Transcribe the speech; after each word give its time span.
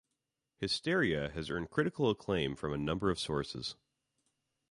"Hysteria" 0.57 1.29
has 1.29 1.51
earned 1.51 1.69
critical 1.69 2.09
acclaim 2.09 2.55
from 2.55 2.73
a 2.73 2.77
number 2.79 3.11
of 3.11 3.19
sources. 3.19 3.75